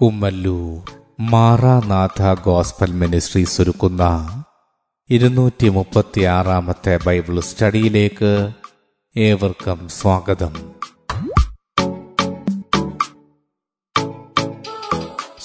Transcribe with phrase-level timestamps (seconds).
[0.00, 0.90] Kummallur
[1.20, 4.44] Maranatha gospel ministries ഒരുക്കുന്ന
[5.10, 8.50] ഇരുന്നൂറ്റി മുപ്പത്തിയാറാമത്തെ ബൈബിൾ സ്റ്റഡിയിലേക്ക്
[9.16, 10.72] ഏവർക്കും സ്വാഗതം.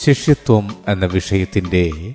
[0.04, 2.14] ശിഷ്യത്വം എന്ന വിഷയത്തിന്റെ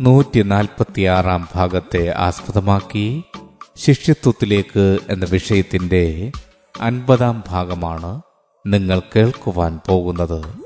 [0.00, 3.24] നൂറ്റി നാൽപ്പത്തിയാറാം ഭാഗത്തെ ആസ്പദമാക്കി
[3.76, 6.32] ശിഷ്യത്വത്തിലേക്ക് എന്ന വിഷയത്തിന്റെ
[6.80, 8.20] അൻപതാം ഭാഗമാണ്
[8.66, 10.65] നിങ്ങൾ കേൾക്കുവാൻ പോകുന്നത്.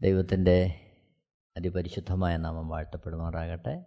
[0.00, 0.80] ദൈവത്തിന്റെ
[1.56, 3.84] അതിപരിശുദ്ധമായ നാമം വാഴ്ത്തപ്പെടുമാറാകട്ടെ.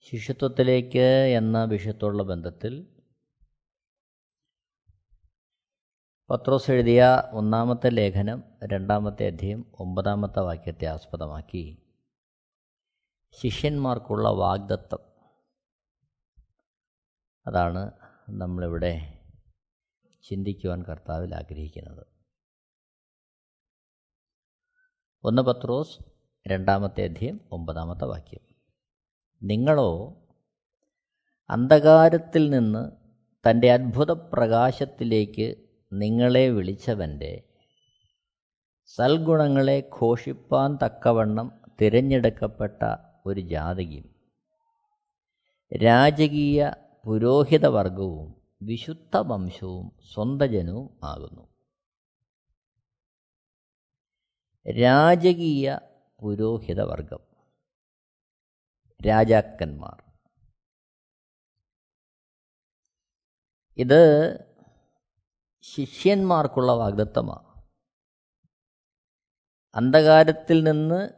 [0.00, 3.02] ശിഷ്യത്വത്തിലേക്ക് എന്ന വിഷയത്തോടുള്ള ബന്ധത്തിൽ
[6.30, 11.92] പത്രോസ് എഴുതിയ ഒന്നാമത്തെ ലേഖനം രണ്ടാമത്തെ അധ്യയം ഒമ്പതാമത്തെ വാക്യത്തെ ആസ്പദമാക്കി.
[13.30, 14.98] ശിഷ്യന്മാർക്കുള്ള വാഗ്ദത്തം.
[17.46, 17.92] അതാണ്
[18.30, 19.18] നമ്മളിവിടെ
[20.22, 22.19] ചിന്തിക്കുവാൻ കർത്താവിൽ ആഗ്രഹിക്കുന്നത്.
[25.24, 25.98] ഒന്ന് പത്രോസ്
[26.48, 28.40] രണ്ടാമത്തെ അധ്യയം ഒമ്പതാമത്തെ വാക്യം.
[29.42, 30.16] നിങ്ങളോ
[31.50, 32.90] അന്ധകാരത്തിൽ നിന്ന്
[33.50, 35.54] തന്റെ അത്ഭുത പ്രകാശത്തിലേക്ക്
[35.92, 37.42] നിങ്ങളെ വിളിച്ചവന്റെ
[38.86, 42.82] സൽഗുണങ്ങളെ ഘോഷിപ്പാൻ തക്കവണ്ണം തിരഞ്ഞെടുക്കപ്പെട്ട
[43.26, 44.08] ഒരു ജാതകയും
[45.84, 46.70] രാജകീയ
[47.04, 51.49] പുരോഹിതവർഗവും വിശുദ്ധ വംശവും സ്വന്തജനവും ആകുന്നു.
[54.68, 55.78] രാജകീയ
[56.20, 57.18] പുരോഹിതവർഗം.
[59.08, 60.02] രാജാക്കന്മാർ.
[63.76, 64.00] ഇത്
[65.62, 67.62] ശിഷ്യന്മാർക്കുള്ള വാഗ്ദത്തമാണ്
[69.74, 71.08] അന്ധകാരത്തിൽ നിന്ന്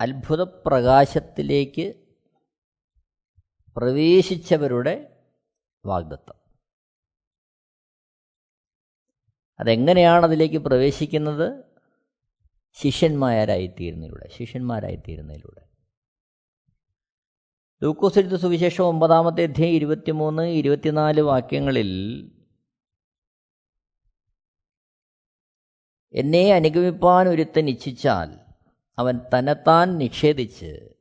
[0.00, 2.06] അത്ഭുതപ്രകാശത്തിലേക്ക്
[3.76, 5.24] പ്രവേശിച്ചവരുടെ
[5.86, 6.34] വാഗ്ദത്തം.
[9.58, 11.65] അതെങ്ങനെയാണ് അതിലേക്ക് പ്രവേശിക്കുന്നത്?
[12.76, 15.66] ശിഷ്യന്മാരായിത്തീരുന്നതിലൂടെ ശിഷ്യന്മാരായിത്തീരുന്നതിലൂടെ.
[17.82, 21.90] ലൂക്കോസരിത സുവിശേഷം ഒമ്പതാമത്തെ അധ്യായം ഇരുപത്തിമൂന്ന് ഇരുപത്തിനാല് വാക്യങ്ങളിൽ
[26.12, 28.38] എന്നെ അനുഗമിപ്പാൻ ഒരുത്തൻ ഇച്ഛിച്ചാൽ
[28.98, 30.94] അവൻ തന്നെത്താൻ നിഷേധിച്ച്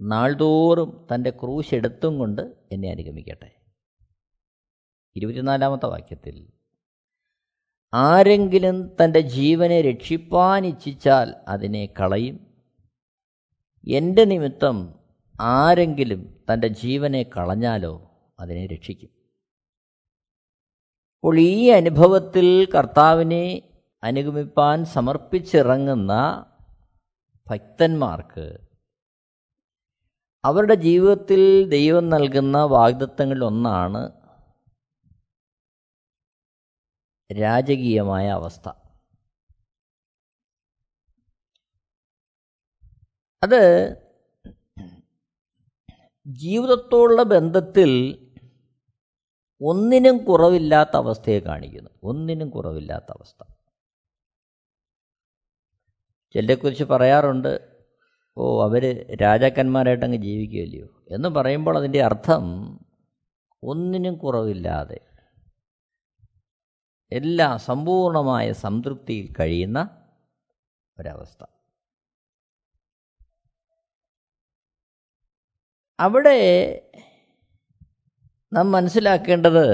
[0.00, 3.50] നാൾതോറും തന്റെ ക്രൂശ് എടുത്തും കൊണ്ട് എന്നെ അനുഗമിക്കട്ടെ.
[5.16, 6.57] ഇരുപത്തിനാലാമത്തെ വാക്യത്തിൽ
[7.92, 12.40] ആരെങ്കിലും തന്റെ ജീവനെ രക്ഷിപ്പാൻ ഇച്ഛിച്ചാൽ അതിനെ കളയും.
[13.86, 14.94] എന്റെ നിമിത്തം
[15.40, 18.10] ആരെങ്കിലും തന്റെ ജീവനെ കളഞ്ഞാലോ
[18.40, 19.10] അതിനെ രക്ഷിക്കും.
[21.18, 23.62] അപ്പോൾ ഈ അനുഭവത്തിൽ കർത്താവിനെ
[24.02, 26.12] അനുഗമിപ്പാൻ സമർപ്പിച്ചിറങ്ങുന്ന
[27.50, 28.58] ഭക്തന്മാർക്ക്
[30.44, 34.17] അവരുടെ ജീവിതത്തിൽ ദൈവം നൽകുന്ന വാഗ്ദത്തങ്ങളിൽ ഒന്നാണ്
[37.32, 38.68] രാജകീയമായ അവസ്ഥ.
[43.42, 43.60] അത്
[46.26, 47.90] ജീവിതത്തോടുള്ള ബന്ധത്തിൽ
[49.60, 51.90] ഒന്നിനും കുറവില്ലാത്ത അവസ്ഥയെ കാണിക്കുന്നു.
[52.02, 53.44] ഒന്നിനും കുറവില്ലാത്ത അവസ്ഥ.
[56.34, 57.78] ചിലരെക്കുറിച്ച് പറയാറുണ്ട്
[58.36, 60.88] ഓ അവർ രാജാക്കന്മാരായിട്ടങ്ങ് ജീവിക്കുകയല്ലയോ?
[61.10, 62.44] എന്ന് പറയുമ്പോൾ അതിന്റെ അർത്ഥം
[63.62, 65.17] ഒന്നിനും കുറവില്ലാതെ
[67.12, 69.78] എല്ലാ സമ്പൂർണമായ സംതൃപ്തിയിൽ കഴിയുന്ന
[70.98, 71.44] ഒരവസ്ഥ.
[75.98, 76.38] അവിടെ
[78.52, 79.64] നാം മനസ്സിലാക്കേണ്ടത്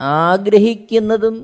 [0.00, 1.36] ആഗ്രഹിക്കുന്നതും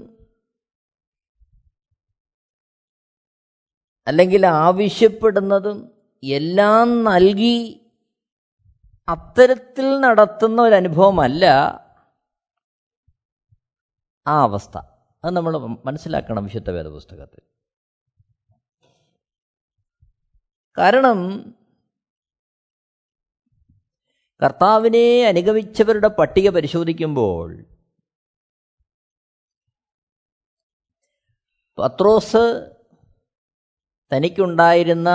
[4.06, 5.79] അല്ലെങ്കിൽ ആവശ്യപ്പെടുന്നതും
[6.23, 7.84] എല്ലാം നൽകി
[9.09, 11.45] അത്തരത്തിൽ നടത്തുന്ന ഒരു അനുഭവമല്ല
[14.27, 14.79] ആ അവസ്ഥ.
[15.25, 17.43] അത് നമ്മൾ മനസ്സിലാക്കണം വിശുദ്ധ വേദപുസ്തകത്തിൽ.
[20.79, 21.19] കാരണം
[24.43, 27.65] കർത്താവിനെ അനുഗമിച്ചവരുടെ പട്ടിക പരിശോധിക്കുമ്പോൾ
[31.79, 32.45] പത്രോസ്
[34.12, 35.11] തനിക്കുണ്ടായിരുന്ന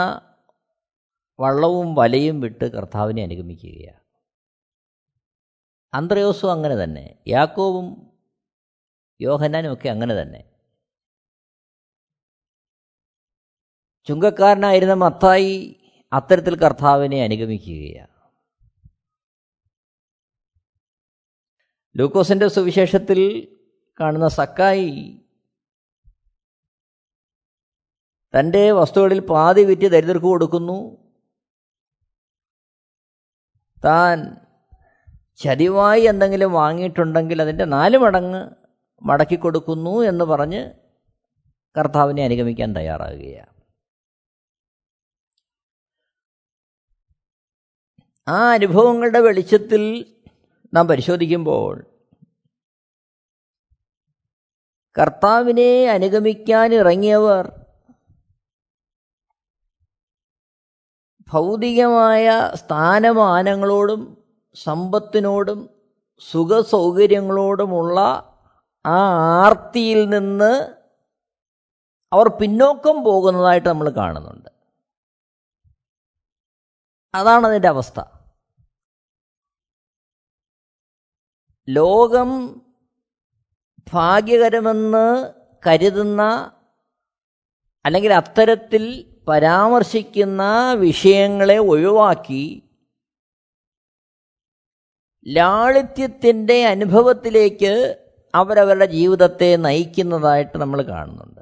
[1.40, 4.00] വള്ളവും വലയും വിട്ട് കർത്താവിനെ അനുഗമിക്കുകയാണ്.
[5.94, 7.24] അന്ത്രയോസും അങ്ങനെ തന്നെ.
[7.28, 8.12] യാക്കോവും
[9.22, 10.52] യോഹന്നാനും ഒക്കെ അങ്ങനെ തന്നെ.
[14.08, 15.76] ചുങ്കക്കാരനായിരുന്ന മത്തായി
[16.14, 18.20] അത്തരത്തിൽ കർത്താവിനെ അനുഗമിക്കുകയാണ്.
[22.00, 23.20] ലൂക്കോസിന്റെ സുവിശേഷത്തിൽ
[24.00, 25.22] കാണുന്ന സക്കായി
[28.40, 31.09] തന്റെ വസ്തുക്കളിൽ പാതി വിറ്റ് ദരിദ്രർക്ക് കൊടുക്കുന്നു.
[33.86, 34.38] താൻ
[35.38, 38.50] ചതിവായി എന്തെങ്കിലും വാങ്ങിയിട്ടുണ്ടെങ്കിൽ അതിന്റെ നാല് മടങ്ങ്
[39.02, 40.72] മടക്കി കൊടുക്കുന്നു എന്ന് പറഞ്ഞ്
[41.78, 43.54] കർത്താവിനെ അനുഗമിക്കാൻ തയ്യാറാകുകയാണ്.
[48.28, 50.06] ആ അനുഭവങ്ങളുടെ വെളിച്ചത്തിൽ
[50.74, 51.86] നാം പരിശോധിക്കുമ്പോൾ
[55.00, 57.59] കർത്താവിനെ അനുഗമിക്കാൻ ഇറങ്ങിയവർ
[61.34, 65.70] ഭൗതികമായ സ്ഥാനമാനങ്ങളോടും സമ്പത്തിനോടും
[66.20, 68.00] സുഖസൗകര്യങ്ങളോടുമുള്ള
[68.86, 69.00] ആ
[69.46, 70.80] ആർത്തിയിൽ നിന്ന്
[72.14, 74.50] അവർ പിന്നോക്കം പോകുന്നതായിട്ട് നമ്മൾ കാണുന്നുണ്ട്.
[77.16, 78.00] അതാണ് അതിന്റെ അവസ്ഥ.
[81.70, 82.62] ലോകം
[83.94, 85.34] ഭാഗ്യകരമെന്ന്
[85.68, 86.52] കരുതുന്ന
[87.86, 92.64] അല്ലെങ്കിൽ അത്തരത്തിൽ പരാമർശിക്കുന്ന വിഷയങ്ങളെ ഒഴിവാക്കി
[95.28, 98.06] ലാളിത്യത്തിന്റെ അനുഭവത്തിലേക്ക്
[98.36, 101.42] അവരവരുടെ ജീവിതത്തെ നയിക്കുന്നതായിട്ട് നമ്മൾ കാണുന്നുണ്ട്.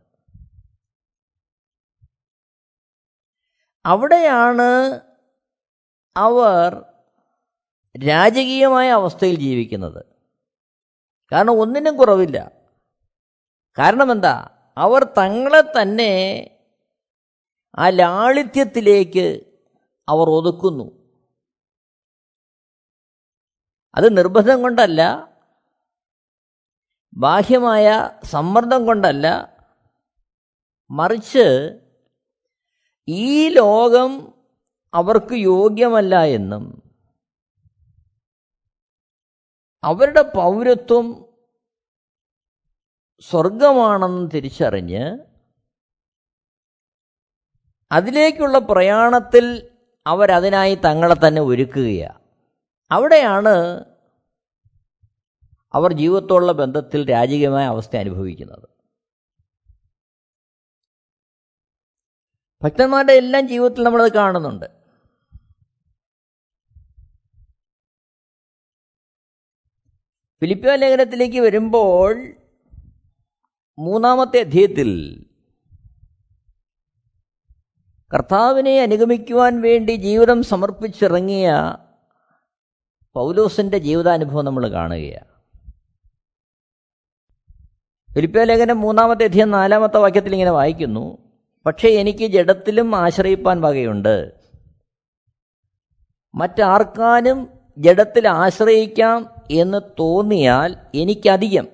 [3.86, 5.02] അവിടെയാണ്
[6.18, 6.86] അവർ
[8.08, 10.06] രാജകീയമായ അവസ്ഥയിൽ ജീവിക്കുന്നത്.
[11.32, 12.52] കാരണം ഒന്നിനും കുറവില്ല.
[13.80, 14.50] കാരണം എന്താ?
[14.78, 16.50] അവർ തങ്ങളെ തന്നെ
[17.74, 19.28] ആ ലാളിത്യത്തിലേക്ക്
[20.08, 20.86] അവർ ഒതുക്കുന്നു.
[23.98, 25.02] അത് നിർബന്ധം കൊണ്ടല്ല
[27.14, 27.86] ബാഹ്യമായ
[28.34, 29.28] സമ്മർദ്ദം കൊണ്ടല്ല
[30.92, 31.46] മറിച്ച്
[33.08, 34.12] ഈ ലോകം
[34.94, 36.66] അവർക്ക് യോഗ്യമല്ല എന്നും
[39.84, 41.08] അവരുടെ പൗരത്വം
[43.30, 45.04] സ്വർഗമാണെന്ന് തിരിച്ചറിഞ്ഞ്
[47.92, 49.72] അതിലേക്കുള്ള പ്രയാണത്തിൽ
[50.08, 52.20] അവരതിനായി തങ്ങളെ തന്നെ ഒരുക്കുകയാണ്
[52.92, 53.86] അവിടെയാണ്
[55.74, 58.70] അവർ ജീവിതത്തോടുള്ള ബന്ധത്തിൽ രാജകീയമായ അവസ്ഥ അനുഭവിക്കുന്നത്.
[62.64, 64.66] ഭക്തന്മാരുടെ എല്ലാം ജീവിതത്തിൽ നമ്മളത് കാണുന്നുണ്ട്.
[70.42, 72.36] ഫിലിപ്പിയ ലേഖനത്തിലേക്ക് വരുമ്പോൾ
[73.80, 75.24] മൂന്നാമത്തെ അധ്യയത്തിൽ
[78.14, 81.78] കർത്താവിനെ അനുഗമിക്കുവാൻ വേണ്ടി ജീവിതം സമർപ്പിച്ചിറങ്ങിയ
[83.14, 85.28] പൗലോസിന്റെ ജീവിതാനുഭവം നമ്മൾ കാണുകയാണ്.
[88.14, 91.18] ഫിലിപ്പിയ ലേഖനം മൂന്നാമത്തെ അധ്യയം നാലാമത്തെ വാക്യത്തിൽ ഇങ്ങനെ വായിക്കുന്നു
[91.66, 94.42] പക്ഷേ എനിക്ക് ജഡത്തിലും ആശ്രയിപ്പാൻ വകയുണ്ട്.
[96.36, 101.68] മറ്റാർക്കാനും ജഡത്തിൽ ആശ്രയിക്കാം എന്ന് തോന്നിയാൽ എനിക്കധികം.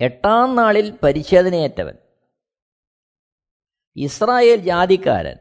[0.00, 1.94] എട്ടാം നാളിൽ പരിച്ഛേദനയേറ്റവൻ.
[3.96, 5.36] ഇസ്രായേൽ ജാതിക്കാരൻ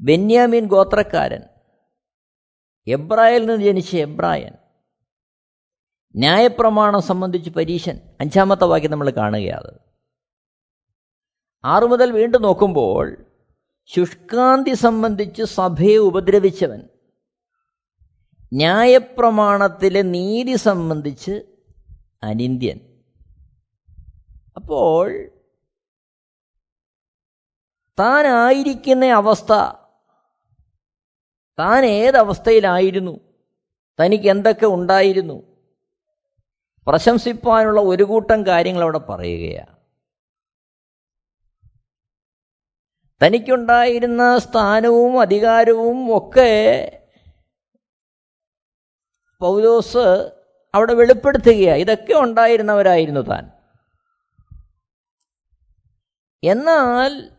[0.00, 1.42] ബെന്യാമീൻ ഗോത്രക്കാരൻ
[2.86, 4.52] എബ്രായിൽ നിന്ന് ജനിച്ച എബ്രായൻ
[6.16, 9.78] ന്യായപ്രമാണം സംബന്ധിച്ച് പരീശൻ അഞ്ചാമത്തെ വാക്യം നമ്മൾ കാണുകയാണ്.
[11.64, 13.26] ആറു മുതൽ വീണ്ടും നോക്കുമ്പോൾ
[13.86, 16.88] ശുഷ്കാന്തി സംബന്ധിച്ച് സഭയെ ഉപദ്രവിച്ചവൻ
[18.52, 21.42] ന്യായപ്രമാണത്തിലെ നീതി സംബന്ധിച്ച്
[22.22, 22.80] അനിന്ത്യൻ.
[24.56, 25.30] അപ്പോൾ
[27.98, 29.52] താനായിരിക്കുന്ന അവസ്ഥ.
[31.58, 33.20] താൻ ഏതവസ്ഥയിലായിരുന്നു?
[34.04, 35.42] തനിക്ക് എന്തൊക്കെ ഉണ്ടായിരുന്നു?
[36.86, 39.76] പ്രശംസിപ്പാനുള്ള ഒരു കൂട്ടം കാര്യങ്ങൾ അവിടെ പറയുകയാണ്.
[43.22, 46.98] തനിക്കുണ്ടായിരുന്ന സ്ഥാനവും അധികാരവും ഒക്കെ
[49.40, 50.32] പൗലോസ്
[50.74, 53.50] അവിടെ വെളിപ്പെടുത്തുകയാണ് ഇതൊക്കെ ഉണ്ടായിരുന്നവരായിരുന്നു താൻ.
[56.44, 57.30] എന്നാൽ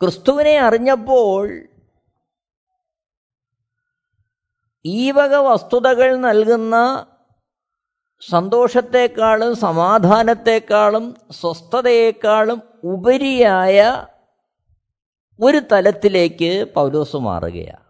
[0.00, 1.68] ക്രിസ്തുവിനെ അറിഞ്ഞപ്പോൾ
[4.84, 7.06] ഈ വക വസ്തുതകൾ നൽകുന്ന
[8.20, 14.06] സന്തോഷത്തെക്കാളും സമാധാനത്തെക്കാളും സ്വസ്ഥതയേക്കാളും ഉപരിയായ
[15.40, 17.86] ഒരു തലത്തിലേക്ക് പൗലോസ് മാറുകയാണ്.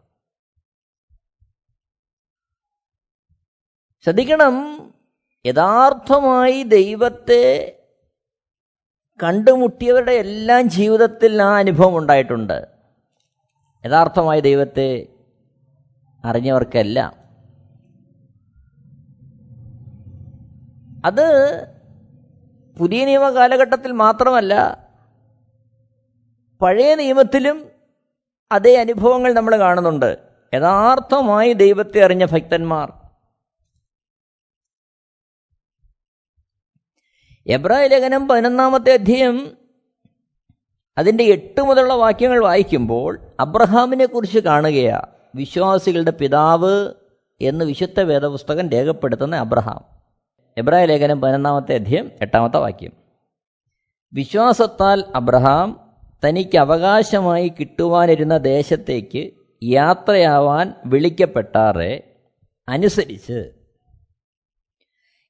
[4.05, 4.55] ശ്രദ്ധിക്കണം
[5.47, 7.75] യഥാർത്ഥമായി ദൈവത്തെ
[9.23, 12.66] കണ്ടുമുട്ടിയവരുടെ എല്ലാം ജീവിതത്തിൽ ആ അനുഭവം ഉണ്ടായിട്ടുണ്ട്.
[13.87, 15.06] യഥാർത്ഥമായ ദൈവത്തെ
[16.25, 17.16] അറിഞ്ഞവർക്കല്ല.
[21.04, 21.26] അത്
[22.78, 24.87] പുതിയ നിയമ കാലഘട്ടത്തിൽ മാത്രമല്ല
[26.62, 27.66] പഴയ നിയമത്തിലും
[28.52, 30.18] അതേ അനുഭവങ്ങൾ നമ്മൾ കാണുന്നുണ്ട്.
[30.54, 32.92] യഥാർത്ഥമായി ദൈവത്തെ അറിഞ്ഞ ഭക്തന്മാർ
[37.49, 39.57] എബ്രായ ലേഖനം പതിനൊന്നാമത്തെ അധ്യയം
[40.99, 45.03] അതിന്റെ എട്ട് മുതലുള്ള വാക്യങ്ങൾ വായിക്കുമ്പോൾ അബ്രഹാമിനെ കുറിച്ച് കാണുകയാ.
[45.35, 46.91] വിശ്വാസികളുടെ പിതാവ്
[47.41, 49.85] എന്ന് വിശുദ്ധ വേദപുസ്തകം രേഖപ്പെടുത്തുന്ന അബ്രഹാം.
[50.59, 52.93] എബ്രായ ലേഖനം പതിനൊന്നാമത്തെ അധ്യയം എട്ടാമത്തെ വാക്യം.
[54.12, 55.91] വിശ്വാസത്താൽ അബ്രഹാം
[56.29, 59.31] തനിക്ക് അവകാശമായി കിട്ടുവാനിരുന്ന ദേശത്തേക്ക്
[59.65, 62.15] യാത്രയാവാൻ വിളിക്കപ്പെട്ടാറെ.
[62.69, 63.50] അനുസരിച്ച്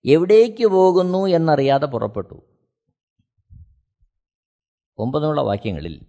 [0.06, 2.42] എവിടേക്ക് പോകുന്നു എന്നറിയാതെ പുറപ്പെട്ടു.
[4.98, 6.06] ഒമ്പതിനുള്ള വാക്യങ്ങളിൽ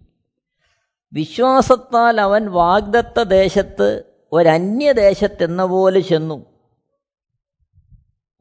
[1.12, 6.46] വിശ്വാസത്താൽ അവൻ വാഗ്ദത്ത ദേശത്ത് ഒരന്യദേശത്തെന്ന പോലെ ചെന്നു.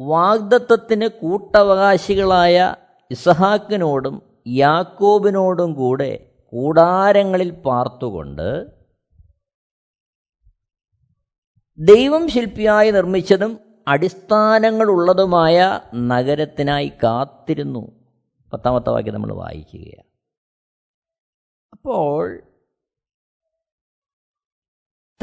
[0.02, 2.76] വാഗ്ദത്തത്തിന് കൂട്ടവകാശികളായ
[3.12, 8.68] ഇസഹാക്കിനോടും യാക്കോബിനോടും കൂടെ കൂടാരങ്ങളിൽ പാർത്തുകൊണ്ട്
[11.80, 18.14] ദൈവം ശില്പിയായി നിർമ്മിച്ചതും അടിസ്ഥാനങ്ങളുള്ളതുമായ നഗരത്തിനായി കാത്തിരുന്നു.
[18.54, 20.08] പത്താമത്തെ വാക്യം നമ്മൾ വായിക്കുകയാണ്.
[21.74, 22.42] അപ്പോൾ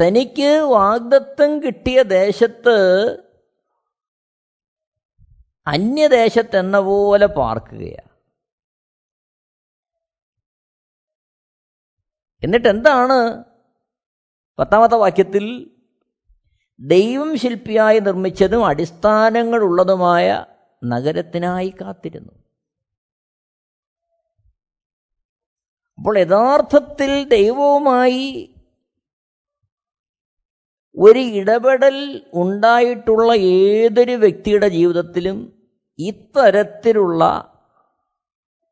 [0.01, 2.77] തനിക്ക് വാഗ്ദത്തം കിട്ടിയ ദേശത്ത്
[5.67, 8.09] അന്യദേശത്തെന്ന പോലെ പാർക്കുകയാണ്.
[12.43, 13.43] എന്നിട്ട് എന്താണ്
[14.59, 15.74] പത്താമത്തെ വാക്യത്തിൽ
[16.79, 20.45] ദൈവം ശില്പിയായി നിർമ്മിച്ചതും അടിസ്ഥാനങ്ങളുള്ളതുമായ
[20.83, 22.33] നഗരത്തിനായി കാത്തിരുന്നു.
[25.99, 28.51] അപ്പോൾ യഥാർത്ഥത്തിൽ ദൈവവുമായി
[30.97, 35.53] ഒരു ഇടപെടൽ ഉണ്ടായിട്ടുള്ള ഏതൊരു വ്യക്തിയുടെ ജീവിതത്തിലും
[35.99, 37.51] ഇത്തരത്തിലുള്ള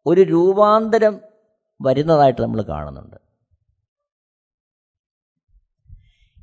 [0.06, 1.22] ഒരു രൂപാന്തരം
[1.82, 3.23] വരുന്നതായിട്ട് നമ്മൾ കാണുന്നുണ്ട്.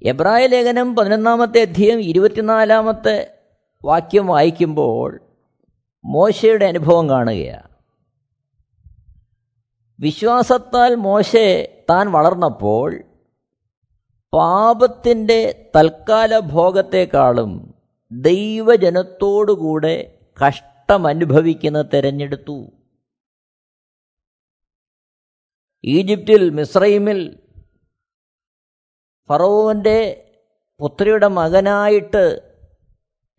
[0.03, 3.35] എബ്രായ ലേഖനം പതിനൊന്നാമത്തെ അധ്യയം ഇരുപത്തിനാലാമത്തെ
[3.85, 5.21] വാക്യം വായിക്കുമ്പോൾ
[6.05, 7.69] മോശയുടെ അനുഭവം കാണുകയാണ്.
[10.01, 13.05] വിശ്വാസത്താൽ മോശെ താൻ വളർന്നപ്പോൾ
[14.33, 17.75] പാപത്തിന്റെ തൽക്കാല ഭോഗത്തെക്കാളും
[18.13, 22.71] ദൈവജനത്തോടുകൂടെ കഷ്ടമനുഭവിക്കുന്ന തിരഞ്ഞെടുത്തു.
[25.85, 27.40] ഈജിപ്തിൽ മിസ്രൈമിൽ
[29.31, 30.27] ഫറോവന്റെ
[30.81, 32.23] പുത്രിയുടെ മകനായിട്ട്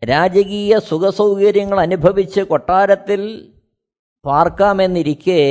[0.04, 3.20] രാജകീയ സുഖസൗകര്യങ്ങൾ അനുഭവിച്ച് കൊട്ടാരത്തിൽ
[4.24, 5.42] പാർക്കാമെന്നിരിക്കെ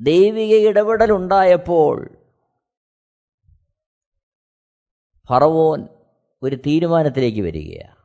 [0.00, 2.18] ദൈവിക ഇടപെടലുണ്ടായപ്പോൾ
[5.28, 5.88] ഫറവോൻ
[6.42, 7.96] ഒരു തീരുമാനത്തിലേക്ക് വരികയാണ്.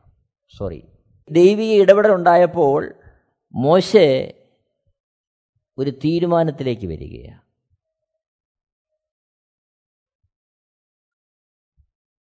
[0.58, 0.84] സോറി
[1.32, 2.94] ദൈവിക ഇടപെടലുണ്ടായപ്പോൾ
[3.54, 4.08] മോശെ
[5.78, 7.51] ഒരു തീരുമാനത്തിലേക്ക് വരികയാണ്.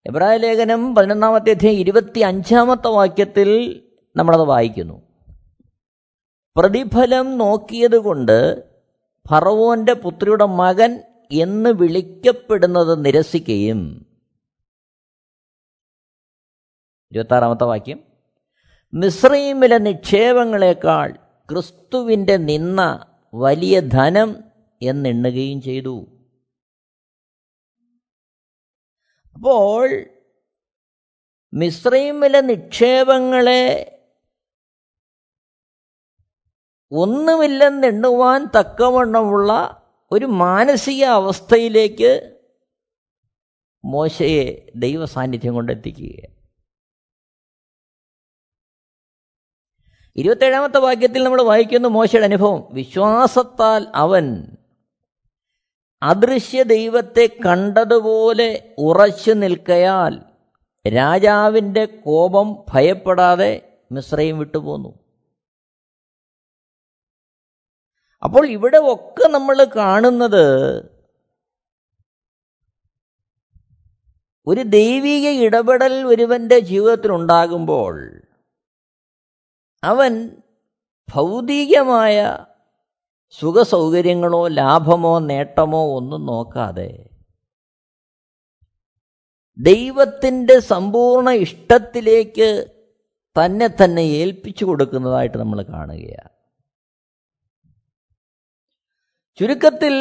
[0.10, 3.82] എബ്രായ ലേഖനം പതിനൊന്നാമത്തെ അധ്യായം ഇരുപത്തി അഞ്ചാമത്തെ വാക്യത്തിൽ
[4.16, 5.02] നമ്മളത് വായിക്കുന്നു.
[6.58, 8.64] പ്രതിഫലം നോക്കിയതുകൊണ്ട്
[9.30, 11.00] ഫറവോന്റെ പുത്രിയുടെ മകൻ
[11.32, 14.06] എന്ന് വിളിക്കപ്പെടുന്നത് നിരസിക്കുകയും.
[17.12, 18.00] ഇരുപത്താറാമത്തെ വാക്യം.
[18.94, 21.14] മിശ്രീമിലെ നിക്ഷേപങ്ങളെക്കാൾ
[21.52, 24.36] ക്രിസ്തുവിന്റെ നിന്ന വലിയ ധനം
[24.82, 26.19] എന്നെണ്ണുകയും ചെയ്തു.
[29.36, 29.90] അപ്പോൾ
[31.54, 33.96] മിശ്രീമിലെ നിക്ഷേപങ്ങളെ
[36.92, 39.52] ഒന്നുമില്ലെന്നെണ്ണുവാൻ തക്കവണ്ണമുള്ള
[40.12, 42.40] ഒരു മാനസിക അവസ്ഥയിലേക്ക്
[43.86, 46.36] മോശയെ ദൈവസാന്നിധ്യം സാന്നിധ്യം കൊണ്ടെത്തിക്കുകയാണ്.
[50.16, 54.59] ഇരുപത്തേഴാമത്തെ വാക്യത്തിൽ നമ്മൾ വായിക്കുന്ന മോശയുടെ അനുഭവം വിശ്വാസത്താൽ അവൻ
[56.02, 60.26] അദൃശ്യ ദൈവത്തെ കണ്ടതുപോലെ ഉറച്ചു നിൽക്കയാൽ
[60.88, 65.00] രാജാവിന്റെ കോപം ഭയപ്പെടാതെ മിശ്രയും വിട്ടുപോന്നു.
[68.24, 70.46] അപ്പോൾ ഇവിടെ ഒക്കെ നമ്മൾ കാണുന്നത്
[74.48, 78.22] ഒരു ദൈവിക ഇടപെടൽ ഒരുവന്റെ ജീവിതത്തിൽ ഉണ്ടാകുമ്പോൾ
[79.84, 80.42] അവൻ
[81.14, 82.46] ഭൗതികമായ
[83.30, 87.10] സുഖസൗകര്യങ്ങളോ ലാഭമോ നേട്ടമോ ഒന്നും നോക്കാതെ
[89.58, 92.66] ദൈവത്തിന്റെ സമ്പൂർണ ഇഷ്ടത്തിലേക്ക്
[93.42, 96.30] തന്നെ തന്നെ ഏൽപ്പിച്ചു കൊടുക്കുന്നതായിട്ട് നമ്മൾ കാണുകയാണ്.
[99.40, 99.96] ചുരുക്കത്തിൽ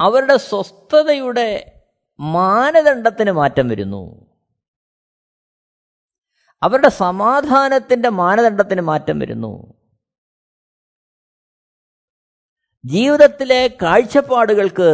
[0.00, 1.80] അവരുടെ സ്വസ്ഥതയുടെ
[2.20, 4.26] മാനദണ്ഡത്തിന് മാറ്റം വരുന്നു.
[6.62, 9.77] അവരുടെ സമാധാനത്തിന്റെ മാനദണ്ഡത്തിന് മാറ്റം വരുന്നു.
[12.92, 14.90] ജീവിതത്തിലെ കാഴ്ചപ്പാടുകൾക്ക്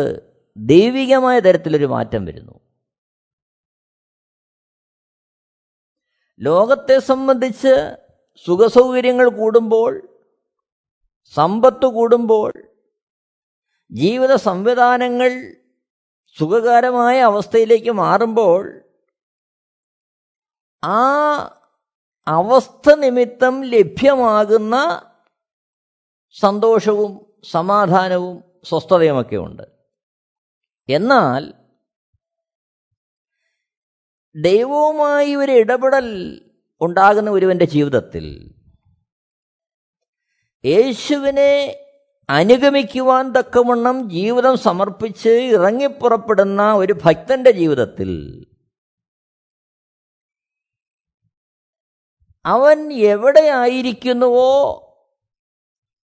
[0.56, 2.54] ദൈവികമായ തരത്തിലൊരു മാറ്റം വരുന്നു.
[6.40, 7.74] ലോകത്തെ സംബന്ധിച്ച്
[8.46, 9.92] സുഖസൗകര്യങ്ങൾ കൂടുമ്പോൾ
[11.34, 12.50] സമ്പത്ത് കൂടുമ്പോൾ
[13.92, 15.30] ജീവിത സംവിധാനങ്ങൾ
[16.38, 18.62] സുഖകരമായ അവസ്ഥയിലേക്ക് മാറുമ്പോൾ
[20.82, 21.00] ആ
[22.26, 24.76] അവസ്ഥ നിമിത്തം ലഭ്യമാകുന്ന
[26.42, 29.62] സന്തോഷവും സമാധാനവും സ്വസ്ഥതയുമൊക്കെ ഉണ്ട്.
[30.88, 31.54] എന്നാൽ
[34.36, 36.40] ദൈവവുമായി ഒരു ഇടപെടൽ
[36.80, 38.54] ഉണ്ടാകുന്ന ഒരുവന്റെ ജീവിതത്തിൽ
[40.64, 41.80] യേശുവിനെ
[42.28, 48.10] അനുഗമിക്കുവാൻ തക്കവണ്ണം ജീവിതം സമർപ്പിച്ച് ഇറങ്ങിപ്പുറപ്പെടുന്ന ഒരു ഭക്തന്റെ ജീവിതത്തിൽ
[52.44, 54.83] അവൻ എവിടെയായിരിക്കുന്നുവോ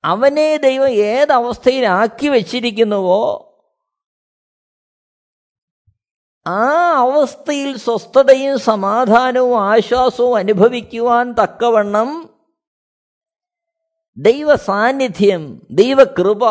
[0.08, 3.54] അവനെ ദൈവം ഏതവസ്ഥയിലാക്കി വച്ചിരിക്കുന്നുവോ
[6.48, 12.10] ആ അവസ്ഥയിൽ സ്വസ്ഥതയും സമാധാനവും ആശ്വാസവും അനുഭവിക്കുവാൻ തക്കവണ്ണം
[14.18, 16.44] ദൈവ സാന്നിധ്യം ദൈവകൃപ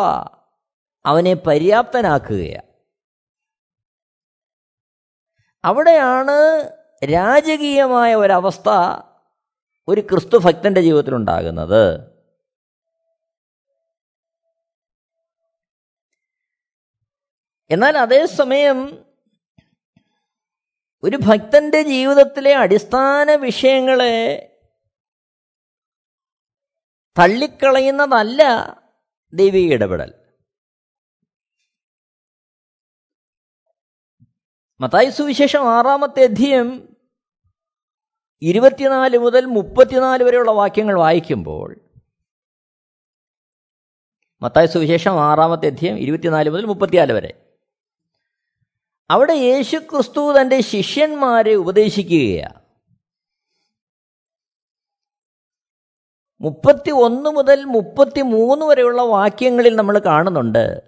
[1.05, 2.67] അവനെ പര്യാപ്തനാക്കുകയാണ്
[5.63, 6.37] അവിടെയാണ്
[7.03, 8.69] രാജകീയമായ ഒരവസ്ഥ
[9.87, 11.13] ഒരു ക്രിസ്തു ഭക്തന്റെ ജീവിതത്തിൽ
[17.69, 19.07] എന്നാൽ അതേസമയം
[21.03, 24.53] ഒരു ഭക്തന്റെ ജീവിതത്തിലെ അടിസ്ഥാന വിഷയങ്ങളെ
[27.19, 28.41] തള്ളിക്കളയുന്നതല്ല
[29.33, 30.13] ദൈവിക ഇടപെടൽ.
[34.79, 36.97] മത്തായി സുവിശേഷം ആറാമത്തെ അധ്യയം
[38.41, 41.75] ഇരുപത്തിനാല് മുതൽ മുപ്പത്തിനാല് വരെയുള്ള വാക്യങ്ങൾ വായിക്കുമ്പോൾ
[44.41, 47.46] മത്തായ സുവിശേഷം ആറാമത്തെ അധ്യയം ഇരുപത്തിനാല് മുതൽ മുപ്പത്തിനാല് വരെ
[49.09, 52.59] അവിടെ യേശു ക്രിസ്തു തന്റെ ശിഷ്യന്മാരെ ഉപദേശിക്കുകയാണ്
[56.41, 60.81] മുപ്പത്തി ഒന്ന് മുതൽ മുപ്പത്തി മൂന്ന് വരെയുള്ള വാക്യങ്ങളിൽ നമ്മൾ കാണുന്നുണ്ട്.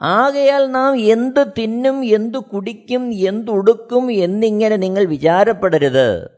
[0.00, 6.30] ആകയാൽ നാം എന്ത് തിന്നും എന്തു കുടിക്കും എന്തുടുക്കും എന്നിങ്ങനെ നിങ്ങൾ വിചാരപ്പെടരുത്.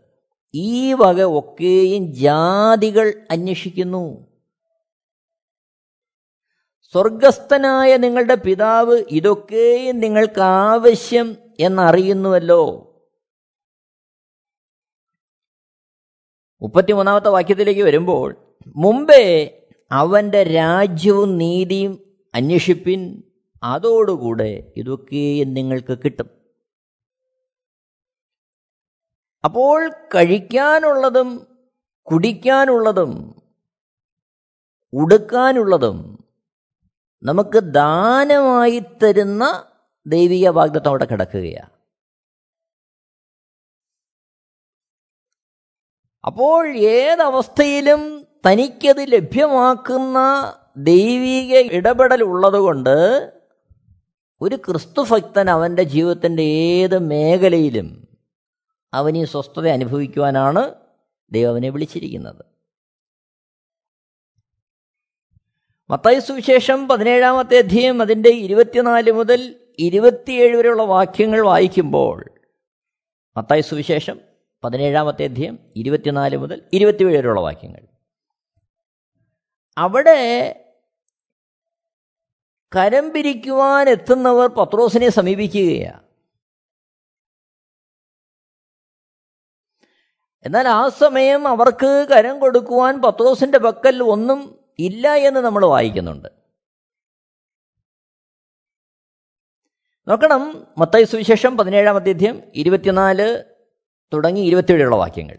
[0.54, 4.33] ഈ വക ഒക്കെയും ജാതികൾ അന്വേഷിക്കുന്നു.
[6.94, 12.62] സ്വർഗസ്ഥനായ നിങ്ങളുടെ പിതാവ് ഇതൊക്കെയും നിങ്ങൾക്ക് ആവശ്യം എന്നറിയുന്നുവല്ലോ.
[16.62, 18.36] മുപ്പത്തിമൂന്നാമത്തെ വാക്യത്തിലേക്ക് വരുമ്പോൾ
[18.76, 19.24] മുമ്പേ
[19.92, 23.22] അവന്റെ രാജ്യവും നീതിയും അന്വേഷിപ്പിൻ
[23.62, 26.30] അതോടുകൂടെ ഇതൊക്കെയും നിങ്ങൾക്ക് കിട്ടും.
[29.44, 31.46] അപ്പോൾ കഴിക്കാനുള്ളതും
[32.02, 33.42] കുടിക്കാനുള്ളതും
[34.92, 36.23] ഉടുക്കാനുള്ളതും
[37.24, 39.64] നമുക്ക് ദാനമായി തരുന്ന
[40.06, 41.70] ദൈവിക വാഗ്ദത്വം അവിടെ കിടക്കുകയാണ്.
[46.24, 50.18] അപ്പോൾ ഏതവസ്ഥയിലും തനിക്കത് ലഭ്യമാക്കുന്ന
[50.76, 52.96] ദൈവിക ഇടപെടൽ ഉള്ളതുകൊണ്ട്
[54.40, 58.08] ഒരു ക്രിസ്തുഭക്തൻ അവന്റെ ജീവിതത്തിന്റെ ഏത് മേഖലയിലും
[58.94, 60.74] അവനീ സ്വസ്ഥത അനുഭവിക്കുവാനാണ്
[61.32, 62.53] ദൈവവനെ വിളിച്ചിരിക്കുന്നത്.
[65.90, 72.24] മത്തായി സുവിശേഷം പതിനേഴാമത്തെ അധ്യയം അതിന്റെ ഇരുപത്തിനാല് മുതൽ ഇരുപത്തിയേഴ് വരെയുള്ള വാക്യങ്ങൾ വായിക്കുമ്പോൾ
[73.36, 74.20] മത്തായ സുവിശേഷം
[74.64, 77.80] പതിനേഴാമത്തെ അധ്യയം ഇരുപത്തിനാല് മുതൽ ഇരുപത്തിയേഴ് വരെയുള്ള വാക്യങ്ങൾ.
[79.78, 80.60] അവിടെ
[82.76, 86.04] കരം പിരിക്കുവാൻ എത്തുന്നവർ പത്രോസിനെ സമീപിക്കുകയാണ്.
[90.44, 96.28] എന്നാൽ ആ സമയം അവർക്ക് കരം കൊടുക്കുവാൻ പത്രോസിന്റെ പക്കൽ ഒന്നും ഇല്ല എന്ന് നമ്മൾ വായിക്കുന്നുണ്ട്.
[100.08, 103.44] നോക്കണം മത്തായി സുവിശേഷം പതിനേഴാം അധ്യയം ഇരുപത്തിനാല്
[104.12, 105.38] തുടങ്ങി ഇരുപത്തിയേഴുള്ള വാക്യങ്ങൾ.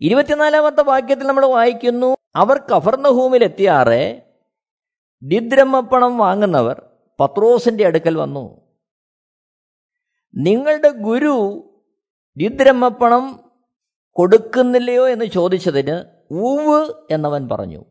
[0.00, 4.22] ഇരുപത്തിനാലാമത്തെ വാക്യത്തിൽ നമ്മൾ വായിക്കുന്നു അവർ കഫർണഹൂമിലെത്തിയാറെ
[5.22, 6.82] ദിദ്രമപ്പണം വാങ്ങുന്നവർ
[7.20, 8.60] പത്രോസിന്റെ അടുക്കൽ വന്നു.
[10.34, 11.66] നിങ്ങളുടെ ഗുരു
[12.36, 13.50] ദിദ്രമപ്പണം
[14.12, 17.84] കൊടുക്കുന്നില്ലയോ എന്ന് ചോദിച്ചതിന് ഊവ് എന്നവൻ പറഞ്ഞു.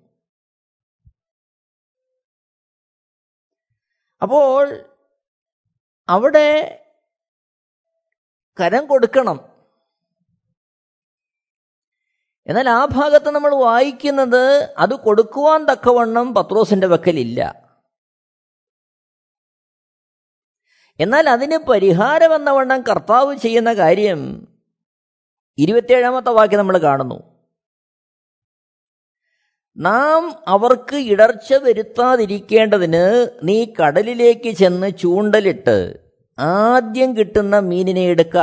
[4.21, 4.85] അപ്പോൾ
[6.09, 6.79] അവിടെ
[8.59, 9.49] കരം കൊടുക്കണം.
[12.47, 17.69] എന്നാൽ ആ ഭാഗത്ത് നമ്മൾ വായിക്കുന്നത് അത് കൊടുക്കുവാൻ തക്കവണ്ണം പത്രോസിന്റെ വെക്കലില്ല.
[20.99, 24.47] എന്നാൽ അതിന് പരിഹാരം എന്നവണ്ണം കർത്താവ് ചെയ്യുന്ന കാര്യം
[25.57, 27.28] ഇരുപത്തിയേഴാമത്തെ വാക്യം നമ്മൾ കാണുന്നു.
[29.77, 35.97] നാം അവർക്ക് ഇടർച്ച വരുത്താതിരിക്കേണ്ടതിന് നീ കടലിലേക്ക് ചെന്ന് ചൂണ്ടലിട്ട്
[36.39, 38.37] ആദ്യം കിട്ടുന്ന മീനിനെ എടുക്ക.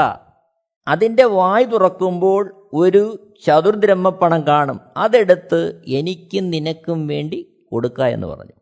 [0.88, 4.80] അതിന്റെ വായ് തുറക്കുമ്പോൾ ഒരു ചതുർദ്രഹ്മപ്പണം കാണും.
[4.96, 8.52] അതെടുത്ത് എനിക്കും നിനക്കും വേണ്ടി കൊടുക്ക എന്ന് പറഞ്ഞു.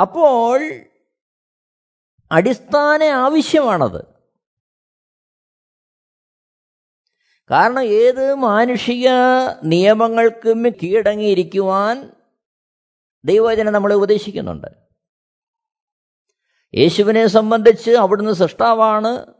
[0.00, 0.60] അപ്പോൾ
[2.32, 4.15] അടിസ്ഥാന ആവശ്യമാണത്.
[7.50, 9.08] കാരണം ഏത് മാനുഷിക
[9.64, 12.12] നിയമങ്ങൾക്കും കീഴടങ്ങിയിരിക്കുവാൻ
[13.24, 14.66] ദൈവവചനം നമ്മളെ ഉപദേശിക്കുന്നുണ്ട്.
[16.74, 19.34] യേശുവിനെ സംബന്ധിച്ച് അവിടുന്ന് സൃഷ്ടാവാണ്.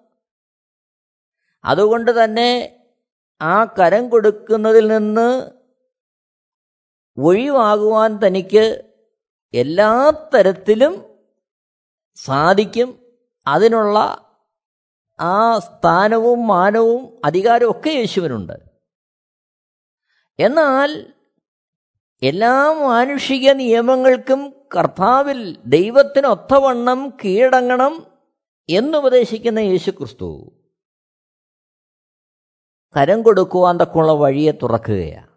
[1.65, 2.81] അതുകൊണ്ട് തന്നെ
[3.41, 5.51] ആ കരം കൊടുക്കുന്നതിൽ നിന്ന്
[7.19, 8.93] ഒഴിവാകുവാൻ തനിക്ക്
[9.55, 11.05] എല്ലാ തരത്തിലും
[12.15, 12.99] സാധിക്കും.
[13.47, 14.26] അതിനുള്ള
[15.21, 18.53] ആ സ്ഥാനവും മാനവും അധികാരവും ഒക്കെ യേശുവിനുണ്ട്.
[20.39, 21.13] എന്നാൽ
[22.23, 28.07] എല്ലാ മാനുഷിക നിയമങ്ങൾക്കും കർത്താവിൽ ദൈവത്തിനൊത്തവണ്ണം കീഴടങ്ങണം
[28.69, 30.53] എന്നുപദേശിക്കുന്ന യേശു ക്രിസ്തു
[32.97, 35.37] കരം കൊടുക്കുവാൻ തക്കുള്ള വഴിയെ തുറക്കുകയാണ്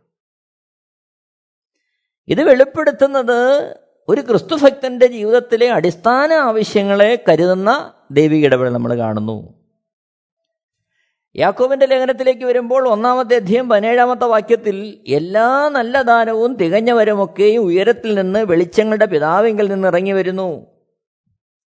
[2.27, 3.75] ഇത് വെളിപ്പെടുത്തുന്നത്
[4.09, 9.58] ഒരു ക്രിസ്തുഭക്തന്റെ ജീവിതത്തിലെ അടിസ്ഥാന ആവശ്യങ്ങളെ കരുതുന്ന ദൈവിക ഇടപെടൽ നമ്മൾ കാണുന്നു.
[11.39, 19.73] യാക്കോബിന്റെ ലേഖനത്തിലേക്ക് വരുമ്പോൾ ഒന്നാമത്തെ അധ്യയം പതിനേഴാമത്തെ വാക്യത്തിൽ എല്ലാ നല്ല ദാനവും തികഞ്ഞവരുമൊക്കെയും ഉയരത്തിൽ നിന്ന് വെളിച്ചങ്ങളുടെ പിതാവിങ്കിൽ
[19.73, 20.65] നിന്ന് ഇറങ്ങി വരുന്നു.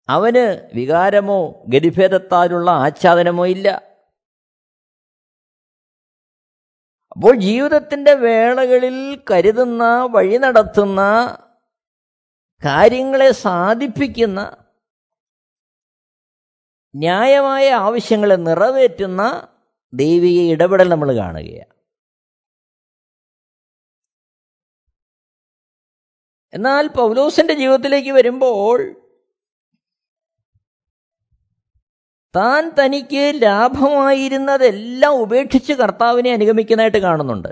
[0.08, 3.90] അവന് വികാരമോ ഗതിഭേദത്താലുള്ള ആച്ഛാദനമോ ഇല്ല.
[7.12, 11.00] അപ്പോൾ ജീവിതത്തിന്റെ വേളകളിൽ കരുതുന്ന വഴി നടത്തുന്ന
[12.64, 14.56] കാര്യങ്ങളെ സാധിപ്പിക്കുന്ന
[16.94, 19.48] ന്യായമായ ആവശ്യങ്ങളെ നിറവേറ്റുന്ന
[19.92, 21.74] ദൈവിക ഇടപെടൽ നമ്മൾ കാണുകയാണ്.
[26.52, 28.96] എന്നാൽ പൗലോസിന്റെ ജീവിതത്തിലേക്ക് വരുമ്പോൾ
[32.36, 37.48] താൻ തനിക്ക് ലാഭമായിരുന്നതെല്ലാം ഉപേക്ഷിച്ച് കർത്താവിനെ അനുഗമിക്കുന്നതായിട്ട് കാണുന്നുണ്ട്.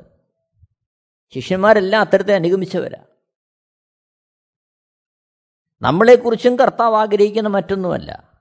[1.34, 3.04] ശിഷ്യന്മാരെല്ലാം അത്തരത്തെ അനുഗമിച്ചവരാ.
[5.82, 8.40] നമ്മളെക്കുറിച്ചും കർത്താവ് ആഗ്രഹിക്കുന്ന മറ്റൊന്നുമല്ല.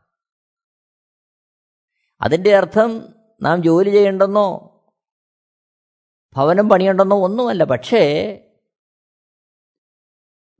[2.22, 4.74] അതിന്റെ അർത്ഥം നാം ജോലി ചെയ്യേണ്ടെന്നോ
[6.36, 7.64] ഭവനം പണിയണ്ടെന്നോ ഒന്നുമല്ല.
[7.64, 8.34] പക്ഷേ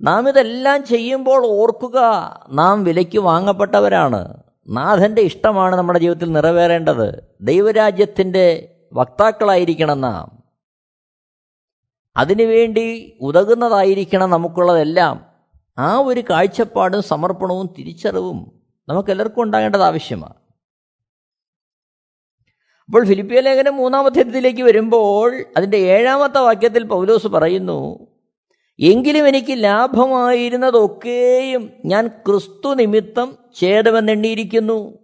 [0.02, 2.00] നാം ഇതെല്ലാം ചെയ്യുമ്പോൾ ഓർക്കുക
[2.50, 4.44] നാം വിലയ്ക്ക് വാങ്ങപ്പെട്ടവരാണ്.
[4.68, 7.36] നാഥന്റെ ഇഷ്ടമാണ് നമ്മുടെ ജീവിതത്തിൽ നിറവേറേണ്ടത്.
[7.42, 10.44] ദൈവരാജ്യത്തിന്റെ വക്താക്കളായിരിക്കണം നാം.
[12.18, 15.26] അതിനുവേണ്ടി ഉതകുന്നതായിരിക്കണം നമുക്കുള്ളതെല്ലാം.
[15.78, 20.34] ആ ഒരു കാഴ്ചപ്പാടും സമർപ്പണവും തിരിച്ചറിവും നമുക്കെല്ലാവർക്കും ഉണ്ടാകേണ്ടത് ആവശ്യമാണ്.
[22.88, 28.08] അപ്പോൾ ഫിലിപ്പിയ ലേഖനം മൂന്നാമത്തെ അധ്യയത്തിലേക്ക് വരുമ്പോൾ അതിന്റെ ഏഴാമത്തെ വാക്യത്തിൽ പൗലോസ് പറയുന്നു
[28.80, 35.00] എങ്കിലും എനിക്ക് ലാഭമായിരുന്നതൊക്കെയും ഞാൻ ക്രിസ്തു നിമിത്തം ഛേദമെന്നെണ്ണിയിരിക്കുന്നു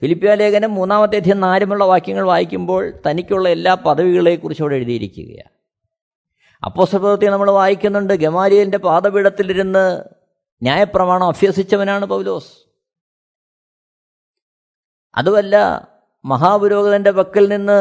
[0.00, 5.50] ഫിലിപ്പിയ ലേഖനം മൂന്നാമത്തെ അധ്യയം നാലുമുള്ള വാക്യങ്ങൾ വായിക്കുമ്പോൾ തനിക്കുള്ള എല്ലാ പദവികളെക്കുറിച്ചും അവിടെ എഴുതിയിരിക്കുകയാണ്.
[6.64, 8.12] അപ്പോസപ്രവൃത്തി നമ്മൾ വായിക്കുന്നുണ്ട്.
[8.12, 10.02] ഗമാലിയലിന്റെ പാദപീഠത്തിലിരുന്ന്
[10.62, 12.69] ന്യായപ്രമാണം അഭ്യസിച്ചവനാണ് പൗലോസ്.
[15.16, 15.56] അതുമല്ല
[16.24, 17.80] മഹാപുരോഹിതന്റെ പക്കൽ നിന്ന്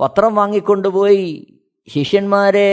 [0.00, 1.56] പത്രം വാങ്ങിക്കൊണ്ടുപോയി
[1.88, 2.70] ശിഷ്യന്മാരെ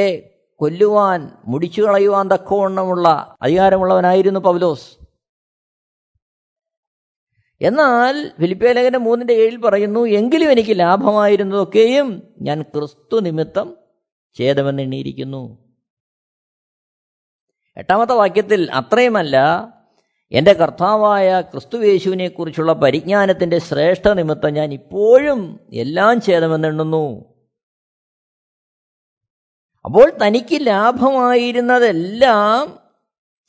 [0.60, 3.08] കൊല്ലുവാൻ മുടിച്ചു കളയുവാൻ തക്കവണ്ണമുള്ള
[3.41, 4.97] അധികാരമുള്ളവനായിരുന്നു പൗലോസ്.
[7.62, 13.78] എന്നാൽ ഫിലിപ്പേലകന്റെ മൂന്നിന്റെ ഏഴിൽ പറയുന്നു എങ്കിലും എനിക്ക് ലാഭമായിരുന്നതൊക്കെയും ഞാൻ ക്രിസ്തു നിമിത്തം
[14.36, 15.58] ഛേദമെന്നെണ്ണിയിരിക്കുന്നു
[17.78, 19.38] എട്ടാമത്തെ വാക്യത്തിൽ അത്രയുമല്ല
[20.33, 27.33] എന്റെ കർത്താവായ ക്രിസ്തുവേശുവിനെക്കുറിച്ചുള്ള പരിജ്ഞാനത്തിന്റെ ശ്രേഷ്ഠ നിമിത്തം ഞാൻ ഇപ്പോഴും എല്ലാം ചെയ്തമെന്നെണ്ണുന്നു
[29.85, 32.79] അപ്പോൾ തനിക്ക് ലാഭമായിരുന്നതെല്ലാം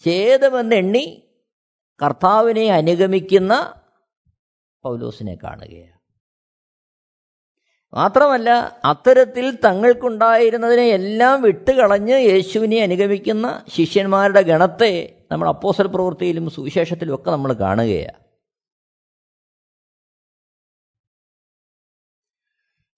[0.05, 1.23] ചെയ്തമെന്നെണ്ണി
[2.03, 3.75] കർത്താവിനെ അനുഗമിക്കുന്ന
[4.83, 5.94] പൗലോസിനെ കാണുകയാണ്.
[7.95, 8.51] മാത്രമല്ല
[8.85, 18.21] അത്തരത്തിൽ തങ്ങൾക്കുണ്ടായിരുന്നതിനെ എല്ലാം വിട്ടുകളഞ്ഞ് യേശുവിനെ അനുഗമിക്കുന്ന ശിഷ്യന്മാരുടെ ഗണത്തെ നമ്മൾ അപ്പോസൽ പ്രവൃത്തിയിലും സുവിശേഷത്തിലും ഒക്കെ നമ്മൾ കാണുകയാണ്.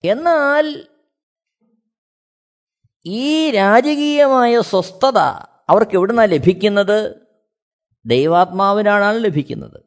[0.04, 0.88] എന്നാൽ
[3.06, 5.18] ഈ രാജകീയമായ സ്വസ്ഥത
[5.68, 7.26] അവർക്ക് എവിടുന്നാണ് ലഭിക്കുന്നത്?
[8.06, 9.85] ദൈവാത്മാവിനാണ് ലഭിക്കുന്നത്.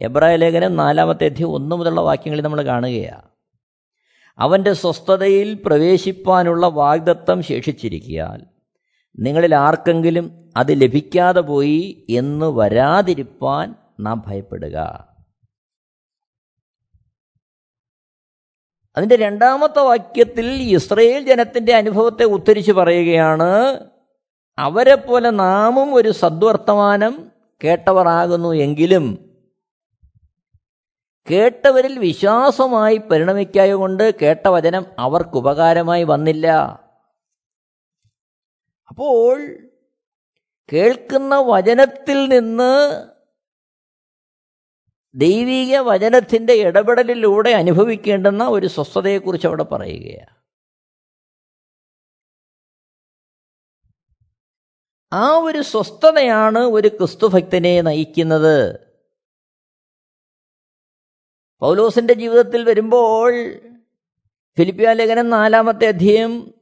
[0.00, 3.28] എബ്രായ ലേഖനം നാലാമത്തെ അധ്യയം ഒന്ന് മുതലുള്ള വാക്യങ്ങളിൽ നമ്മൾ കാണുകയാണ്
[4.38, 8.44] അവന്റെ സ്വസ്ഥതയിൽ പ്രവേശിപ്പാനുള്ള വാഗ്ദത്തം ശേഷിച്ചിരിക്കിയാൽ
[9.18, 15.08] നിങ്ങളിൽ ആർക്കെങ്കിലും അത് ലഭിക്കാതെ പോയി എന്ന് വരാതിരിപ്പാൻ നാം ഭയപ്പെടുക.
[18.96, 23.80] അതിന്റെ രണ്ടാമത്തെ വാക്യത്തിൽ ഇസ്രയേൽ ജനത്തിന്റെ അനുഭവത്തെ ഉദ്ധരിച്ച് പറയുകയാണ്
[24.58, 27.30] അവരെ പോലെ നാമും ഒരു സദ്വർത്തമാനം
[27.64, 29.31] കേട്ടവരാകുന്നു എങ്കിലും
[31.30, 36.46] കേട്ടവരിൽ വിശ്വാസമായി പരിണമിക്കായ കൊണ്ട് കേട്ട വചനം അവർക്ക് ഉപകാരമായി വന്നില്ല.
[38.88, 39.58] അപ്പോൾ
[40.72, 43.02] കേൾക്കുന്ന വചനത്തിൽ നിന്ന്
[45.14, 50.42] ദൈവിക വചനത്തിന്റെ ഇടപെടലിലൂടെ അനുഭവിക്കേണ്ടുന്ന ഒരു സ്വസ്ഥതയെക്കുറിച്ച് അവിടെ പറയുകയാണ്.
[55.12, 58.91] ആ ഒരു സ്വസ്ഥതയാണ് ഒരു ക്രിസ്തുഭക്തനെ നയിക്കുന്നത്.
[61.62, 63.54] പൗലോസിന്റെ ജീവിതത്തിൽ വരുമ്പോൾ
[64.58, 66.54] ഫിലിപ്പിയ ലേഖനം നാലാമത്തെ അധ്യയം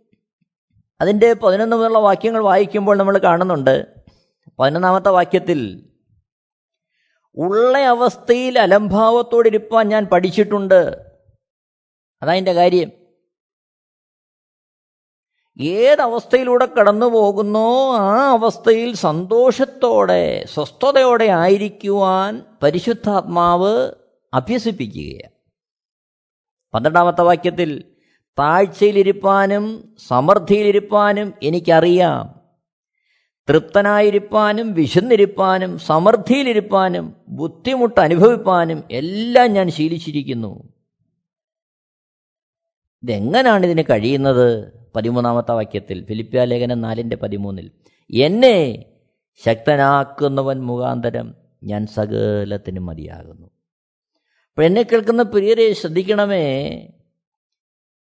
[1.01, 3.87] അതിന്റെ പതിനൊന്ന് മുതലുള്ള വാക്യങ്ങൾ വായിക്കുമ്പോൾ നമ്മൾ കാണുന്നുണ്ട്.
[4.59, 5.91] പതിനൊന്നാമത്തെ വാക്യത്തിൽ
[7.35, 10.97] ഉള്ള അവസ്ഥയിൽ അലംഭാവത്തോടിരിപ്പാൻ ഞാൻ പഠിച്ചിട്ടുണ്ട്.
[12.23, 12.91] അതതിന്റെ കാര്യം.
[15.61, 24.00] ഏതവസ്ഥയിലൂടെ കടന്നു പോകുന്നോ ആ അവസ്ഥയിൽ സന്തോഷത്തോടെ സ്വസ്ഥതയോടെ ആയിരിക്കുവാൻ പരിശുദ്ധാത്മാവ്
[24.33, 25.33] അഭ്യസിപ്പിക്കുകയാണ്.
[26.75, 27.85] പന്ത്രണ്ടാമത്തെ വാക്യത്തിൽ
[28.39, 32.41] താഴ്ചയിലിരിപ്പാനും സമൃദ്ധിയിലിരിപ്പാനും എനിക്കറിയാം.
[33.49, 40.73] തൃപ്തനായിരിക്കാനും വിശന്നിരിപ്പാനും സമൃദ്ധിയിലിരിപ്പാനും ബുദ്ധിമുട്ട് അനുഭവിപ്പാനും എല്ലാം ഞാൻ ശീലിച്ചിരിക്കുന്നു.
[43.03, 44.73] ഇതെങ്ങനാണ് ഇതിന് കഴിയുന്നത്?
[44.97, 47.71] പതിമൂന്നാമത്തെ വാക്യത്തിൽ ഫിലിപ്പിയ ലേഖനം നാലിന്റെ പതിമൂന്നിൽ
[48.11, 48.85] എന്നെ
[49.47, 53.60] ശക്തനാക്കുന്നവൻ മുഖാന്തരം ഞാൻ സകലത്തിനും മതിയാകുന്നു.
[54.51, 56.71] അപ്പോൾ എന്നെ കേൾക്കുന്ന പ്രിയരെ ശ്രദ്ധിക്കണമേ.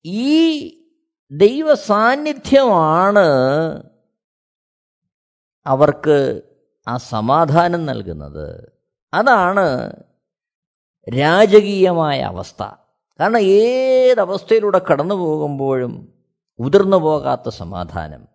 [0.05, 0.67] ഈ
[1.31, 3.27] ദൈവ സാന്നിധ്യമാണ്
[5.65, 6.41] അവർക്ക്
[6.87, 8.71] ആ സമാധാനം നൽകുന്നത്.
[9.13, 9.95] അതാണ്
[11.19, 12.63] രാജകീയമായ അവസ്ഥ.
[13.19, 16.23] കാരണം ഏതവസ്ഥയിലൂടെ കടന്നു പോകുമ്പോഴും
[16.59, 18.27] ഉതിർന്നു പോകാത്ത സമാധാനം.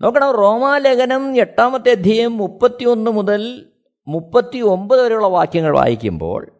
[0.00, 3.72] നോക്കണം റോമാലേഖനം എട്ടാമത്തെ അധ്യയം മുപ്പത്തിയൊന്ന് മുതൽ
[4.08, 6.52] മുപ്പത്തി ഒമ്പത് വരെയുള്ള വാക്യങ്ങൾ വായിക്കുമ്പോൾ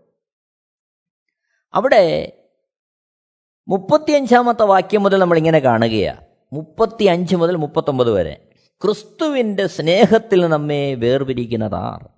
[1.75, 2.33] അവിടെ
[3.69, 8.49] മുപ്പത്തിയഞ്ചാമത്തെ വാക്യം മുതൽ നമ്മളിങ്ങനെ കാണുകയാണ് മുപ്പത്തി അഞ്ച് മുതൽ മുപ്പത്തൊമ്പത് വരെ.
[8.85, 12.09] ക്രിസ്തുവിന്റെ സ്നേഹത്തിൽ നമ്മെ വേർപിരിക്കുന്നതാർ.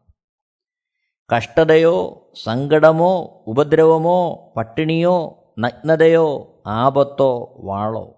[1.36, 8.17] കഷ്ടതയോ സങ്കടമോ ഉപദ്രവമോ പട്ടിണിയോ നഗ്നതയോ ആപത്തോ വാളോ.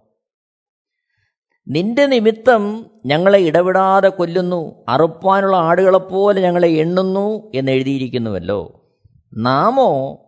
[1.70, 4.84] നിന്റെ നിമിത്തം ഞങ്ങളെ ഇടവിടാതെ കൊല്ലുന്നു.
[4.88, 8.88] അറുപ്പാനുള്ള ആടുകളെപ്പോലെ ഞങ്ങളെ എണ്ണുന്നു എന്ന് എഴുതിയിരിക്കുന്നുവല്ലോ.
[9.34, 10.18] നാമോ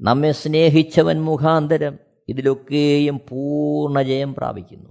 [0.00, 4.90] നമ്മെ സ്നേഹിച്ചവൻ മുഖാന്തരം ഇതിലൊക്കെയും പൂർണ ജയം പ്രാപിക്കുന്നു.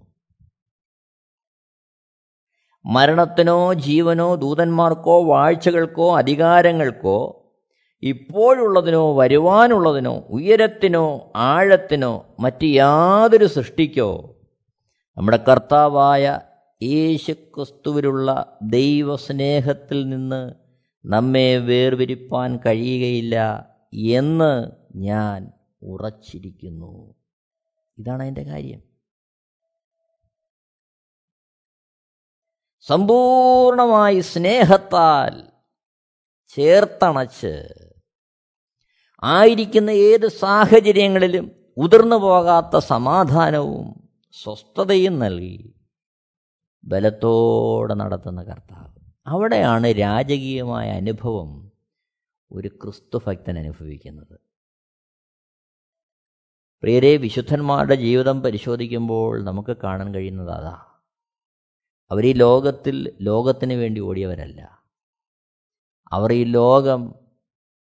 [2.85, 7.49] മരണത്തിനോ ജീവനോ ദൂതന്മാർക്കോ വാഴ്ചകൾക്കോ അധികാരങ്ങൾക്കോ
[8.03, 14.30] ഇപ്പോഴുള്ളതിനോ വരുവാനുള്ളതിനോ ഉയരത്തിനോ ആഴത്തിനോ മറ്റ് യാതൊരു സൃഷ്ടിക്കോ
[15.17, 16.39] നമ്മുടെ കർത്താവായ
[16.83, 20.53] യേശുക്രിസ്തുവിലുള്ള ദൈവസ്നേഹത്തിൽ നിന്ന്
[21.05, 23.35] നമ്മെ വേർപിരിപ്പാൻ കഴിയുകയില്ല
[23.93, 27.15] എന്ന് ഞാൻ ഉറച്ചിരിക്കുന്നു.
[27.97, 28.81] ഇതാണ് അതിന്റെ കാര്യം.
[32.79, 35.51] സമ്പൂർണമായി സ്നേഹത്താൽ
[36.47, 37.67] ചേർത്തണച്ച്
[39.23, 44.00] ആയിരിക്കുന്ന ഏത് സാഹചര്യങ്ങളിലും ഉതിർന്നു പോകാത്ത സമാധാനവും
[44.31, 45.75] സ്വസ്ഥതയും നൽകി.
[46.83, 49.11] ബലത്തോടെ നടത്തുന്ന കർത്താവ്.
[49.27, 51.71] അവിടെയാണ് രാജകീയമായ അനുഭവം
[52.51, 54.39] ഒരു ക്രിസ്തുഭക്തൻ അനുഭവിക്കുന്നത്.
[56.81, 60.85] പ്രിയരെ വിശുദ്ധന്മാരുടെ ജീവിതം പരിശോധിക്കുമ്പോൾ നമുക്ക് കാണാൻ കഴിയുന്നത് അതാ.
[62.11, 64.83] അവർ ഈ ലോകത്തിൽ ലോകത്തിന് വേണ്ടി ഓടിയവരല്ല.
[66.11, 67.13] അവർ ഈ ലോകം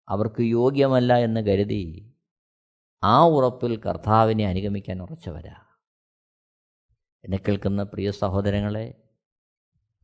[0.10, 2.14] അവർക്ക് യോഗ്യമല്ല എന്ന് കരുതി
[3.04, 5.69] ആ ഉറപ്പിൽ കർത്താവിനെ അനുഗമിക്കാൻ ഉറച്ചവരാ.
[7.24, 9.04] എന്നെ കേൾക്കുന്ന പ്രിയ സഹോദരങ്ങളെ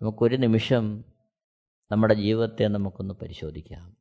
[0.02, 1.06] നമുക്കൊരു നിമിഷം
[1.92, 3.98] നമ്മുടെ ജീവിതത്തെ നമുക്കൊന്ന് പരിശോധിക്കാം.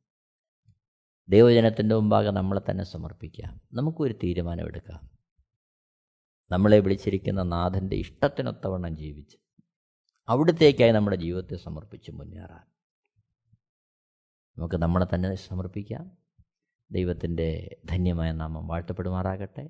[1.29, 3.61] ദൈവജനത്തിന്റെ മുമ്പാകെ നമ്മളെ തന്നെ സമർപ്പിക്കാം.
[3.73, 5.09] നമുക്കൊരു തീരുമാനമെടുക്കാം.
[6.51, 9.37] നമ്മളെ വിളിച്ചിരിക്കുന്ന നാഥന്റെ ഇഷ്ടത്തിനൊത്തവണ്ണം ജീവിച്ച്
[10.27, 12.63] അവിടത്തേക്കായി നമ്മുടെ ജീവിതത്തെ സമർപ്പിച്ച് മുന്നേറാൻ.
[14.57, 16.17] നമുക്ക് നമ്മളെ തന്നെ സമർപ്പിക്കാം.
[16.91, 19.69] ദൈവത്തിന്റെ ധന്യമായ നാമം വാഴ്ത്തപ്പെടുമാറാകട്ടെ.